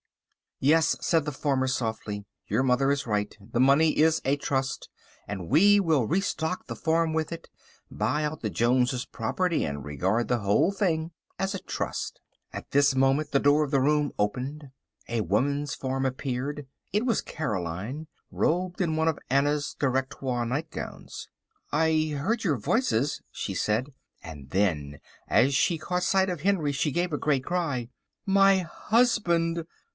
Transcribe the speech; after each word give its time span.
"Yes," 0.63 0.95
said 1.01 1.25
the 1.25 1.31
farmer 1.31 1.67
softly, 1.67 2.25
"your 2.47 2.61
mother 2.63 2.91
is 2.91 3.07
right, 3.07 3.35
the 3.39 3.59
money 3.59 3.97
is 3.97 4.21
a 4.25 4.35
trust, 4.35 4.89
and 5.27 5.47
we 5.49 5.79
will 5.79 6.05
restock 6.07 6.65
the 6.65 6.75
farm 6.75 7.13
with 7.13 7.31
it, 7.31 7.49
buy 7.89 8.23
out 8.23 8.41
the 8.41 8.49
Jones's 8.49 9.05
property, 9.05 9.63
and 9.63 9.83
regard 9.85 10.27
the 10.27 10.39
whole 10.39 10.71
thing 10.71 11.11
as 11.39 11.53
a 11.55 11.59
trust." 11.59 12.19
At 12.51 12.71
this 12.71 12.95
moment 12.95 13.31
the 13.31 13.39
door 13.39 13.63
of 13.63 13.71
the 13.71 13.79
room 13.81 14.11
opened. 14.19 14.69
A 15.07 15.21
woman's 15.21 15.73
form 15.73 16.05
appeared. 16.05 16.67
It 16.91 17.05
was 17.07 17.21
Caroline, 17.21 18.07
robed 18.31 18.81
in 18.81 18.95
one 18.95 19.07
of 19.07 19.19
Anna's 19.31 19.75
directoire 19.79 20.45
nightgowns. 20.47 21.27
"I 21.71 22.15
heard 22.19 22.43
your 22.43 22.57
voices," 22.57 23.21
she 23.31 23.53
said, 23.55 23.93
and 24.23 24.49
then, 24.49 24.99
as 25.27 25.53
she 25.55 25.77
caught 25.79 26.03
sight 26.03 26.29
of 26.29 26.41
Henry, 26.41 26.71
she 26.71 26.91
gave 26.91 27.13
a 27.13 27.19
great 27.19 27.43
cry. 27.45 27.89
"My 28.25 28.59
husband!" 28.59 29.65